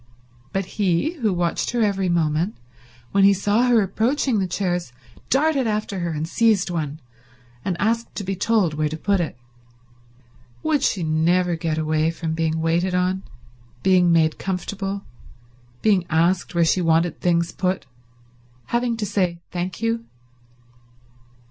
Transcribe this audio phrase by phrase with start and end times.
[0.51, 2.57] But he, who watched her every movement,
[3.11, 4.91] when he saw her approaching the chairs
[5.29, 6.99] darted after her and seized one
[7.63, 9.37] and asked to be told where to put it.
[10.63, 13.21] Would she never get away from being waited on,
[13.83, 15.03] being made comfortable,
[15.83, 17.85] being asked where she wanted things put,
[18.73, 20.05] having to say thank you?